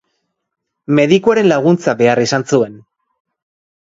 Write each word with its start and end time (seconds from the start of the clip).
Medikuaren 0.99 1.49
laguntza 1.51 1.95
behar 2.01 2.21
izan 2.25 2.45
zuten. 2.53 2.79